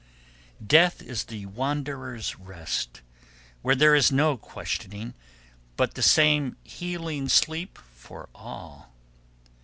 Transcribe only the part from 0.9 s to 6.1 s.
is the Wanderer's Rest, where there is no questioning, but the